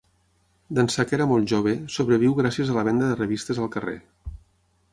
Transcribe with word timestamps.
D'ençà 0.77 1.03
que 1.09 1.15
era 1.17 1.27
molt 1.31 1.51
jove, 1.51 1.75
sobreviu 1.97 2.35
gràcies 2.39 2.73
a 2.73 2.77
la 2.79 2.85
venda 2.89 3.11
de 3.13 3.19
revistes 3.21 3.61
al 3.67 3.73
carrer. 3.77 3.97